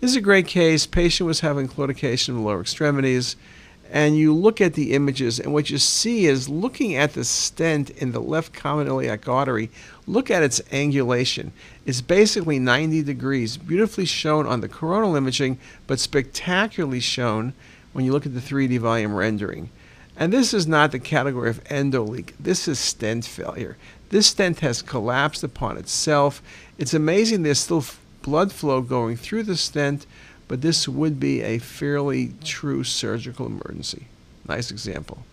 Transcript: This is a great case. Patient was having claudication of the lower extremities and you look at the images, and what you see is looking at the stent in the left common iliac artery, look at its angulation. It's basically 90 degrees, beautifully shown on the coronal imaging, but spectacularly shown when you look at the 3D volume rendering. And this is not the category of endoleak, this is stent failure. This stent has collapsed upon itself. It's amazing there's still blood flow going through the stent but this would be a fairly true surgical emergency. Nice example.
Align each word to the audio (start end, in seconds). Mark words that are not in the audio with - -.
This 0.00 0.10
is 0.10 0.16
a 0.16 0.20
great 0.20 0.46
case. 0.46 0.86
Patient 0.86 1.26
was 1.26 1.40
having 1.40 1.68
claudication 1.68 2.30
of 2.30 2.34
the 2.36 2.40
lower 2.42 2.60
extremities 2.60 3.36
and 3.90 4.16
you 4.16 4.34
look 4.34 4.60
at 4.60 4.74
the 4.74 4.92
images, 4.92 5.38
and 5.38 5.52
what 5.52 5.70
you 5.70 5.78
see 5.78 6.26
is 6.26 6.48
looking 6.48 6.96
at 6.96 7.12
the 7.12 7.24
stent 7.24 7.90
in 7.90 8.12
the 8.12 8.20
left 8.20 8.52
common 8.52 8.86
iliac 8.86 9.28
artery, 9.28 9.70
look 10.06 10.30
at 10.30 10.42
its 10.42 10.60
angulation. 10.72 11.50
It's 11.84 12.00
basically 12.00 12.58
90 12.58 13.02
degrees, 13.02 13.56
beautifully 13.56 14.04
shown 14.04 14.46
on 14.46 14.60
the 14.60 14.68
coronal 14.68 15.16
imaging, 15.16 15.58
but 15.86 16.00
spectacularly 16.00 17.00
shown 17.00 17.54
when 17.92 18.04
you 18.04 18.12
look 18.12 18.26
at 18.26 18.34
the 18.34 18.40
3D 18.40 18.78
volume 18.78 19.14
rendering. 19.14 19.70
And 20.16 20.32
this 20.32 20.54
is 20.54 20.66
not 20.66 20.92
the 20.92 20.98
category 20.98 21.50
of 21.50 21.62
endoleak, 21.64 22.32
this 22.40 22.66
is 22.66 22.78
stent 22.78 23.24
failure. 23.24 23.76
This 24.08 24.28
stent 24.28 24.60
has 24.60 24.82
collapsed 24.82 25.42
upon 25.42 25.76
itself. 25.76 26.42
It's 26.78 26.94
amazing 26.94 27.42
there's 27.42 27.58
still 27.58 27.84
blood 28.26 28.52
flow 28.52 28.82
going 28.82 29.16
through 29.16 29.44
the 29.44 29.56
stent 29.56 30.04
but 30.48 30.62
this 30.62 30.88
would 30.88 31.18
be 31.18 31.42
a 31.42 31.58
fairly 31.58 32.32
true 32.44 32.84
surgical 32.84 33.46
emergency. 33.46 34.06
Nice 34.46 34.70
example. 34.70 35.24